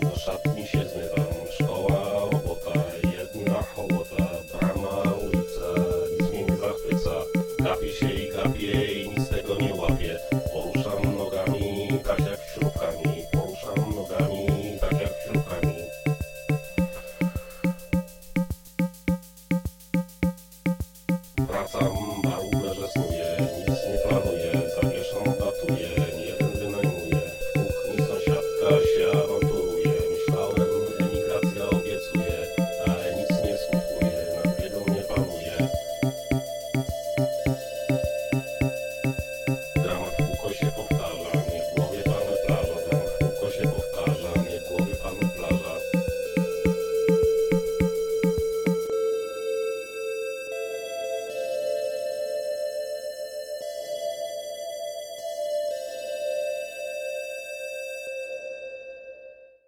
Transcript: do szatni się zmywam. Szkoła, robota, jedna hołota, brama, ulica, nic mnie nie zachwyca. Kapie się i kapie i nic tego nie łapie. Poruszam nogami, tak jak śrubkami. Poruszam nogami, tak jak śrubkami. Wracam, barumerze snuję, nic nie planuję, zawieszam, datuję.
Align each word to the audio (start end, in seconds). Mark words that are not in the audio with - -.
do 0.00 0.16
szatni 0.16 0.66
się 0.66 0.84
zmywam. 0.88 1.34
Szkoła, 1.50 2.28
robota, 2.30 2.72
jedna 3.18 3.62
hołota, 3.62 4.26
brama, 4.52 5.02
ulica, 5.22 5.68
nic 6.20 6.30
mnie 6.30 6.42
nie 6.42 6.56
zachwyca. 6.56 7.10
Kapie 7.64 7.92
się 7.92 8.10
i 8.10 8.32
kapie 8.32 8.92
i 9.02 9.08
nic 9.10 9.28
tego 9.28 9.54
nie 9.54 9.74
łapie. 9.74 10.18
Poruszam 10.52 11.16
nogami, 11.18 11.88
tak 12.04 12.18
jak 12.18 12.40
śrubkami. 12.54 13.22
Poruszam 13.32 13.94
nogami, 13.94 14.46
tak 14.80 14.92
jak 14.92 15.12
śrubkami. 15.24 15.74
Wracam, 21.48 21.96
barumerze 22.24 22.88
snuję, 22.88 23.36
nic 23.68 23.78
nie 23.88 24.08
planuję, 24.08 24.52
zawieszam, 24.82 25.24
datuję. 25.24 26.07